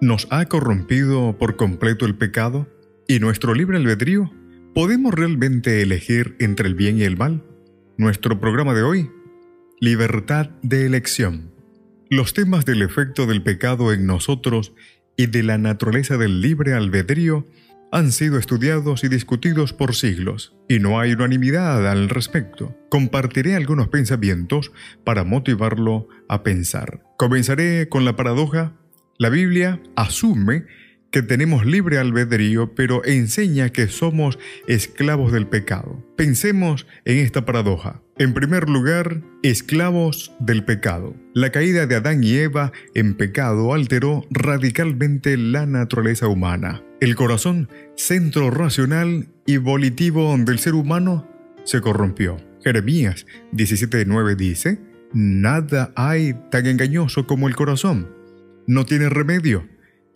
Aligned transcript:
¿Nos 0.00 0.28
ha 0.30 0.44
corrompido 0.44 1.36
por 1.38 1.56
completo 1.56 2.06
el 2.06 2.14
pecado? 2.14 2.68
¿Y 3.08 3.18
nuestro 3.18 3.52
libre 3.52 3.78
albedrío? 3.78 4.32
¿Podemos 4.72 5.12
realmente 5.12 5.82
elegir 5.82 6.36
entre 6.38 6.68
el 6.68 6.76
bien 6.76 6.98
y 6.98 7.02
el 7.02 7.16
mal? 7.16 7.42
Nuestro 7.96 8.38
programa 8.38 8.74
de 8.74 8.84
hoy, 8.84 9.10
Libertad 9.80 10.50
de 10.62 10.86
elección. 10.86 11.50
Los 12.10 12.32
temas 12.32 12.64
del 12.64 12.82
efecto 12.82 13.26
del 13.26 13.42
pecado 13.42 13.92
en 13.92 14.06
nosotros 14.06 14.72
y 15.16 15.26
de 15.26 15.42
la 15.42 15.58
naturaleza 15.58 16.16
del 16.16 16.42
libre 16.42 16.74
albedrío 16.74 17.48
han 17.90 18.12
sido 18.12 18.38
estudiados 18.38 19.02
y 19.02 19.08
discutidos 19.08 19.72
por 19.72 19.96
siglos, 19.96 20.54
y 20.68 20.78
no 20.78 21.00
hay 21.00 21.14
unanimidad 21.14 21.90
al 21.90 22.08
respecto. 22.08 22.76
Compartiré 22.88 23.56
algunos 23.56 23.88
pensamientos 23.88 24.70
para 25.02 25.24
motivarlo 25.24 26.06
a 26.28 26.44
pensar. 26.44 27.02
Comenzaré 27.16 27.88
con 27.88 28.04
la 28.04 28.14
paradoja 28.14 28.74
la 29.18 29.30
Biblia 29.30 29.80
asume 29.96 30.64
que 31.10 31.22
tenemos 31.22 31.66
libre 31.66 31.98
albedrío, 31.98 32.74
pero 32.74 33.04
enseña 33.04 33.70
que 33.70 33.88
somos 33.88 34.38
esclavos 34.66 35.32
del 35.32 35.46
pecado. 35.46 36.04
Pensemos 36.16 36.86
en 37.04 37.18
esta 37.18 37.44
paradoja. 37.44 38.00
En 38.18 38.34
primer 38.34 38.68
lugar, 38.68 39.22
esclavos 39.42 40.32
del 40.38 40.64
pecado. 40.64 41.16
La 41.34 41.50
caída 41.50 41.86
de 41.86 41.96
Adán 41.96 42.22
y 42.22 42.34
Eva 42.34 42.72
en 42.94 43.14
pecado 43.14 43.74
alteró 43.74 44.24
radicalmente 44.30 45.36
la 45.36 45.66
naturaleza 45.66 46.28
humana. 46.28 46.82
El 47.00 47.16
corazón, 47.16 47.68
centro 47.96 48.50
racional 48.50 49.28
y 49.46 49.56
volitivo 49.56 50.36
del 50.38 50.58
ser 50.58 50.74
humano, 50.74 51.28
se 51.64 51.80
corrompió. 51.80 52.36
Jeremías 52.62 53.26
17.9 53.52 54.36
dice, 54.36 54.78
Nada 55.12 55.92
hay 55.96 56.34
tan 56.50 56.66
engañoso 56.66 57.26
como 57.26 57.48
el 57.48 57.56
corazón 57.56 58.17
no 58.68 58.84
tiene 58.84 59.08
remedio. 59.08 59.66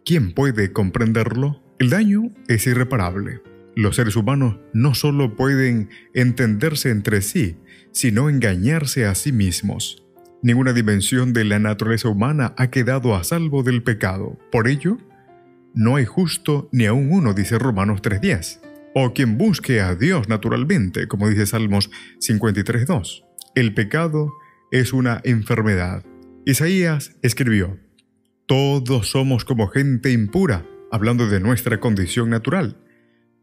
¿Quién 0.04 0.32
puede 0.32 0.72
comprenderlo? 0.72 1.64
El 1.78 1.90
daño 1.90 2.30
es 2.46 2.66
irreparable. 2.66 3.40
Los 3.74 3.96
seres 3.96 4.14
humanos 4.14 4.58
no 4.74 4.94
solo 4.94 5.34
pueden 5.34 5.88
entenderse 6.12 6.90
entre 6.90 7.22
sí, 7.22 7.56
sino 7.92 8.28
engañarse 8.28 9.06
a 9.06 9.14
sí 9.14 9.32
mismos. 9.32 10.04
Ninguna 10.42 10.74
dimensión 10.74 11.32
de 11.32 11.44
la 11.44 11.58
naturaleza 11.58 12.08
humana 12.08 12.54
ha 12.58 12.70
quedado 12.70 13.16
a 13.16 13.24
salvo 13.24 13.62
del 13.62 13.82
pecado. 13.82 14.38
Por 14.50 14.68
ello, 14.68 14.98
no 15.74 15.96
hay 15.96 16.04
justo 16.04 16.68
ni 16.72 16.84
aun 16.84 17.10
uno, 17.10 17.32
dice 17.32 17.58
Romanos 17.58 18.02
3.10. 18.02 18.60
O 18.94 19.14
quien 19.14 19.38
busque 19.38 19.80
a 19.80 19.94
Dios 19.94 20.28
naturalmente, 20.28 21.08
como 21.08 21.26
dice 21.28 21.46
Salmos 21.46 21.90
53.2. 22.20 23.24
El 23.54 23.72
pecado 23.72 24.30
es 24.70 24.92
una 24.92 25.22
enfermedad. 25.24 26.04
Isaías 26.44 27.16
escribió, 27.22 27.78
todos 28.52 29.08
somos 29.08 29.46
como 29.46 29.68
gente 29.68 30.12
impura, 30.12 30.66
hablando 30.90 31.26
de 31.26 31.40
nuestra 31.40 31.80
condición 31.80 32.28
natural. 32.28 32.76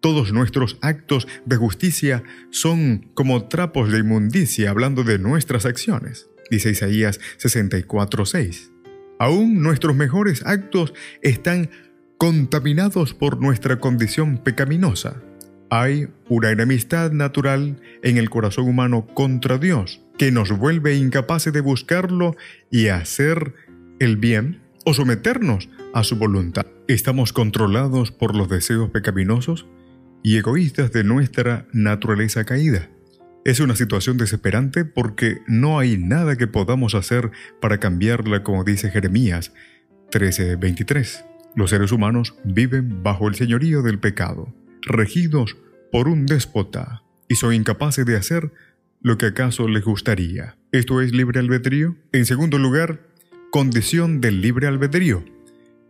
Todos 0.01 0.33
nuestros 0.33 0.77
actos 0.83 1.27
de 1.47 1.55
justicia 1.55 2.21
son 2.51 3.09
como 3.15 3.47
trapos 3.47 3.91
de 3.91 3.97
inmundicia, 3.97 4.69
hablando 4.69 5.03
de 5.03 5.17
nuestras 5.17 5.65
acciones, 5.65 6.29
dice 6.51 6.69
Isaías 6.69 7.19
64:6. 7.39 8.69
Aún 9.17 9.63
nuestros 9.63 9.95
mejores 9.95 10.45
actos 10.45 10.93
están 11.23 11.71
contaminados 12.19 13.15
por 13.15 13.41
nuestra 13.41 13.79
condición 13.79 14.37
pecaminosa. 14.37 15.23
Hay 15.71 16.09
una 16.27 16.51
enemistad 16.51 17.13
natural 17.13 17.81
en 18.03 18.17
el 18.17 18.29
corazón 18.29 18.67
humano 18.67 19.07
contra 19.15 19.57
Dios 19.57 20.01
que 20.19 20.31
nos 20.31 20.55
vuelve 20.55 20.97
incapaces 20.97 21.51
de 21.51 21.61
buscarlo 21.61 22.35
y 22.69 22.89
hacer 22.89 23.55
el 23.99 24.15
bien 24.17 24.58
o 24.85 24.93
someternos 24.93 25.69
a 25.93 26.03
su 26.03 26.15
voluntad. 26.15 26.65
Estamos 26.87 27.33
controlados 27.33 28.11
por 28.11 28.35
los 28.35 28.49
deseos 28.49 28.89
pecaminosos 28.89 29.67
y 30.23 30.37
egoístas 30.37 30.91
de 30.91 31.03
nuestra 31.03 31.67
naturaleza 31.71 32.45
caída. 32.45 32.89
Es 33.45 33.59
una 33.59 33.75
situación 33.75 34.17
desesperante 34.17 34.85
porque 34.85 35.39
no 35.47 35.79
hay 35.79 35.97
nada 35.97 36.35
que 36.35 36.47
podamos 36.47 36.93
hacer 36.93 37.31
para 37.61 37.79
cambiarla, 37.79 38.43
como 38.43 38.63
dice 38.63 38.91
Jeremías 38.91 39.53
13:23. 40.11 41.25
Los 41.55 41.71
seres 41.71 41.91
humanos 41.91 42.35
viven 42.43 43.01
bajo 43.01 43.27
el 43.27 43.35
señorío 43.35 43.81
del 43.81 43.99
pecado, 43.99 44.53
regidos 44.81 45.57
por 45.91 46.07
un 46.07 46.25
déspota, 46.25 47.03
y 47.27 47.35
son 47.35 47.53
incapaces 47.53 48.05
de 48.05 48.17
hacer 48.17 48.51
lo 49.01 49.17
que 49.17 49.27
acaso 49.27 49.67
les 49.67 49.83
gustaría. 49.83 50.57
¿Esto 50.71 51.01
es 51.01 51.13
libre 51.13 51.39
albedrío? 51.39 51.95
En 52.11 52.25
segundo 52.25 52.57
lugar, 52.57 53.08
Condición 53.51 54.21
del 54.21 54.41
libre 54.41 54.67
albedrío. 54.67 55.25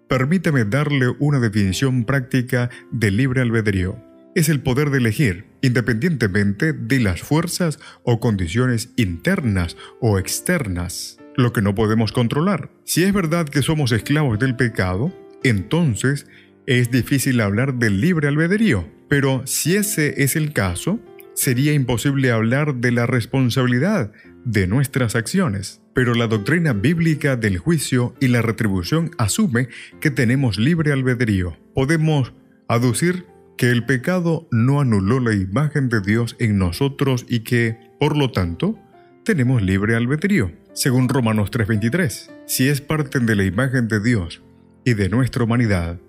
Permítame 0.07 0.63
darle 0.63 1.09
una 1.19 1.41
definición 1.41 2.05
práctica 2.05 2.69
del 2.89 3.17
libre 3.17 3.41
albedrío. 3.41 4.01
Es 4.33 4.47
el 4.47 4.61
poder 4.61 4.91
de 4.91 4.99
elegir, 4.99 5.43
independientemente 5.61 6.71
de 6.71 7.01
las 7.01 7.21
fuerzas 7.21 7.77
o 8.03 8.21
condiciones 8.21 8.91
internas 8.95 9.75
o 9.99 10.17
externas, 10.17 11.19
lo 11.35 11.51
que 11.51 11.61
no 11.61 11.75
podemos 11.75 12.13
controlar. 12.13 12.69
Si 12.85 13.03
es 13.03 13.11
verdad 13.11 13.49
que 13.49 13.61
somos 13.61 13.91
esclavos 13.91 14.39
del 14.39 14.55
pecado, 14.55 15.13
entonces 15.43 16.27
es 16.65 16.91
difícil 16.91 17.41
hablar 17.41 17.73
del 17.73 17.99
libre 17.99 18.29
albedrío. 18.29 18.87
Pero 19.09 19.45
si 19.45 19.75
ese 19.75 20.23
es 20.23 20.37
el 20.37 20.53
caso, 20.53 21.01
sería 21.39 21.71
imposible 21.71 22.31
hablar 22.31 22.75
de 22.75 22.91
la 22.91 23.05
responsabilidad 23.05 24.11
de 24.43 24.67
nuestras 24.67 25.15
acciones. 25.15 25.81
Pero 25.93 26.13
la 26.13 26.27
doctrina 26.27 26.73
bíblica 26.73 27.37
del 27.37 27.57
juicio 27.57 28.13
y 28.19 28.27
la 28.27 28.41
retribución 28.41 29.11
asume 29.17 29.69
que 30.01 30.11
tenemos 30.11 30.59
libre 30.59 30.91
albedrío. 30.91 31.57
Podemos 31.73 32.33
aducir 32.67 33.25
que 33.57 33.71
el 33.71 33.85
pecado 33.85 34.49
no 34.51 34.81
anuló 34.81 35.21
la 35.21 35.33
imagen 35.33 35.87
de 35.87 36.01
Dios 36.01 36.35
en 36.39 36.57
nosotros 36.57 37.25
y 37.29 37.39
que, 37.39 37.77
por 38.01 38.17
lo 38.17 38.31
tanto, 38.31 38.77
tenemos 39.23 39.61
libre 39.61 39.95
albedrío. 39.95 40.51
Según 40.73 41.07
Romanos 41.07 41.51
3:23, 41.51 42.31
si 42.47 42.67
es 42.67 42.81
parte 42.81 43.21
de 43.21 43.35
la 43.37 43.45
imagen 43.45 43.87
de 43.87 44.01
Dios 44.01 44.43
y 44.83 44.93
de 44.93 45.07
nuestra 45.07 45.45
humanidad, 45.45 46.01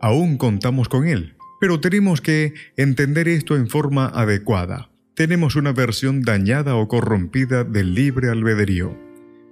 aún 0.00 0.38
contamos 0.38 0.88
con 0.88 1.08
Él. 1.08 1.34
Pero 1.60 1.80
tenemos 1.80 2.20
que 2.20 2.54
entender 2.76 3.28
esto 3.28 3.56
en 3.56 3.68
forma 3.68 4.06
adecuada. 4.06 4.90
Tenemos 5.14 5.56
una 5.56 5.72
versión 5.72 6.22
dañada 6.22 6.76
o 6.76 6.88
corrompida 6.88 7.64
del 7.64 7.94
libre 7.94 8.28
albedrío. 8.28 8.96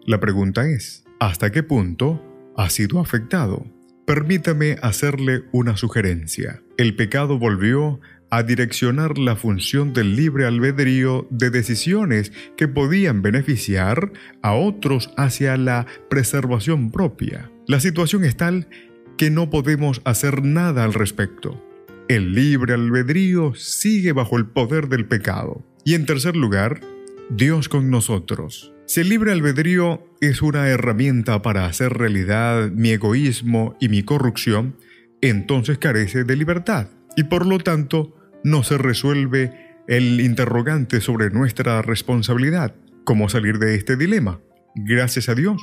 La 0.07 0.21
pregunta 0.21 0.69
es, 0.69 1.05
¿hasta 1.19 1.51
qué 1.51 1.63
punto 1.63 2.23
ha 2.57 2.69
sido 2.69 3.01
afectado? 3.01 3.65
Permítame 4.07 4.77
hacerle 4.83 5.45
una 5.53 5.79
sugerencia. 5.79 6.63
El 6.77 6.95
pecado 6.95 7.39
volvió 7.39 8.01
a 8.29 8.43
direccionar 8.43 9.17
la 9.17 9.37
función 9.37 9.95
del 9.95 10.17
libre 10.17 10.45
albedrío 10.45 11.27
de 11.31 11.49
decisiones 11.49 12.33
que 12.57 12.69
podían 12.69 13.23
beneficiar 13.23 14.13
a 14.43 14.53
otros 14.55 15.11
hacia 15.17 15.57
la 15.57 15.87
preservación 16.11 16.91
propia. 16.91 17.51
La 17.67 17.81
situación 17.81 18.25
es 18.25 18.37
tal 18.37 18.69
que 19.17 19.31
no 19.31 19.49
podemos 19.49 20.03
hacer 20.05 20.45
nada 20.45 20.85
al 20.85 20.93
respecto. 20.93 21.65
El 22.07 22.35
libre 22.35 22.75
albedrío 22.75 23.55
sigue 23.55 24.13
bajo 24.13 24.37
el 24.37 24.45
poder 24.45 24.89
del 24.89 25.07
pecado. 25.07 25.65
Y 25.87 25.95
en 25.95 26.05
tercer 26.05 26.37
lugar, 26.37 26.83
Dios 27.31 27.71
con 27.71 27.89
nosotros. 27.89 28.75
Si 28.85 29.01
el 29.01 29.09
libre 29.09 29.33
albedrío 29.33 30.07
es 30.21 30.43
una 30.43 30.69
herramienta 30.69 31.41
para 31.41 31.65
hacer 31.65 31.95
realidad 31.95 32.71
mi 32.71 32.91
egoísmo 32.91 33.75
y 33.81 33.89
mi 33.89 34.03
corrupción, 34.03 34.77
entonces 35.23 35.79
carece 35.79 36.25
de 36.25 36.37
libertad 36.37 36.89
y 37.17 37.25
por 37.25 37.47
lo 37.47 37.59
tanto 37.59 38.15
no 38.45 38.65
se 38.65 38.77
resuelve 38.77 39.79
el 39.89 40.21
interrogante 40.21 41.01
sobre 41.01 41.31
nuestra 41.31 41.81
responsabilidad. 41.81 42.75
¿Cómo 43.05 43.31
salir 43.31 43.59
de 43.59 43.77
este 43.77 43.97
dilema? 43.97 44.41
Gracias 44.75 45.31
a 45.31 45.35
Dios, 45.35 45.57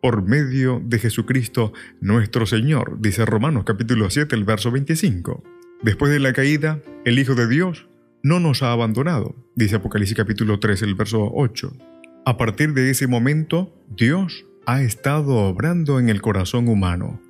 por 0.00 0.26
medio 0.26 0.80
de 0.82 0.98
Jesucristo 0.98 1.74
nuestro 2.00 2.46
Señor, 2.46 2.96
dice 2.98 3.26
Romanos 3.26 3.64
capítulo 3.66 4.08
7, 4.08 4.34
el 4.34 4.44
verso 4.44 4.70
25. 4.70 5.61
Después 5.82 6.12
de 6.12 6.20
la 6.20 6.32
caída, 6.32 6.80
el 7.04 7.18
Hijo 7.18 7.34
de 7.34 7.48
Dios 7.48 7.88
no 8.22 8.40
nos 8.40 8.62
ha 8.62 8.72
abandonado, 8.72 9.34
dice 9.56 9.76
Apocalipsis 9.76 10.16
capítulo 10.16 10.60
3, 10.60 10.82
el 10.82 10.94
verso 10.94 11.30
8. 11.34 11.72
A 12.24 12.36
partir 12.36 12.72
de 12.72 12.90
ese 12.90 13.08
momento, 13.08 13.74
Dios 13.88 14.46
ha 14.64 14.82
estado 14.82 15.38
obrando 15.38 15.98
en 15.98 16.08
el 16.08 16.22
corazón 16.22 16.68
humano 16.68 17.20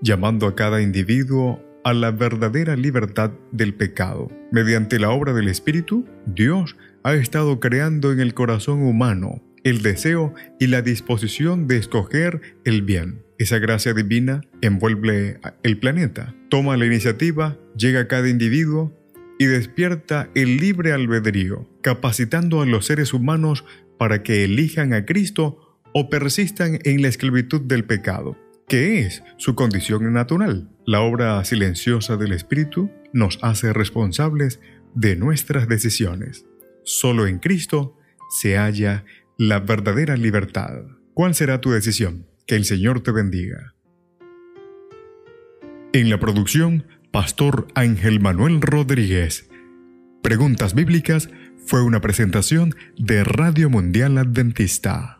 llamando 0.00 0.46
a 0.46 0.54
cada 0.54 0.80
individuo 0.80 1.62
a 1.84 1.92
la 1.92 2.10
verdadera 2.10 2.76
libertad 2.76 3.32
del 3.52 3.74
pecado. 3.74 4.28
Mediante 4.52 4.98
la 4.98 5.10
obra 5.10 5.32
del 5.32 5.48
Espíritu, 5.48 6.06
Dios 6.26 6.76
ha 7.02 7.14
estado 7.14 7.60
creando 7.60 8.12
en 8.12 8.20
el 8.20 8.34
corazón 8.34 8.82
humano 8.82 9.42
el 9.64 9.82
deseo 9.82 10.34
y 10.58 10.68
la 10.68 10.82
disposición 10.82 11.66
de 11.66 11.78
escoger 11.78 12.40
el 12.64 12.82
bien. 12.82 13.22
Esa 13.38 13.60
gracia 13.60 13.94
divina 13.94 14.40
envuelve 14.62 15.38
el 15.62 15.78
planeta, 15.78 16.34
toma 16.48 16.76
la 16.76 16.86
iniciativa, 16.86 17.56
llega 17.76 18.00
a 18.00 18.08
cada 18.08 18.28
individuo 18.28 18.92
y 19.38 19.46
despierta 19.46 20.28
el 20.34 20.56
libre 20.56 20.92
albedrío, 20.92 21.68
capacitando 21.80 22.60
a 22.60 22.66
los 22.66 22.86
seres 22.86 23.14
humanos 23.14 23.64
para 23.96 24.24
que 24.24 24.44
elijan 24.44 24.92
a 24.92 25.06
Cristo 25.06 25.78
o 25.94 26.10
persistan 26.10 26.80
en 26.82 27.00
la 27.00 27.08
esclavitud 27.08 27.60
del 27.60 27.84
pecado, 27.84 28.36
que 28.66 29.00
es 29.00 29.22
su 29.36 29.54
condición 29.54 30.12
natural. 30.12 30.68
La 30.84 31.00
obra 31.02 31.42
silenciosa 31.44 32.16
del 32.16 32.32
Espíritu 32.32 32.90
nos 33.12 33.38
hace 33.42 33.72
responsables 33.72 34.60
de 34.94 35.14
nuestras 35.14 35.68
decisiones. 35.68 36.44
Solo 36.82 37.28
en 37.28 37.38
Cristo 37.38 37.96
se 38.40 38.56
halla 38.56 39.04
la 39.36 39.60
verdadera 39.60 40.16
libertad. 40.16 40.82
¿Cuál 41.14 41.36
será 41.36 41.60
tu 41.60 41.70
decisión? 41.70 42.26
Que 42.48 42.56
el 42.56 42.64
Señor 42.64 43.02
te 43.02 43.12
bendiga. 43.12 43.74
En 45.92 46.08
la 46.08 46.18
producción, 46.18 46.86
Pastor 47.10 47.68
Ángel 47.74 48.20
Manuel 48.20 48.62
Rodríguez. 48.62 49.50
Preguntas 50.22 50.74
Bíblicas 50.74 51.28
fue 51.66 51.82
una 51.82 52.00
presentación 52.00 52.74
de 52.96 53.22
Radio 53.22 53.68
Mundial 53.68 54.16
Adventista. 54.16 55.17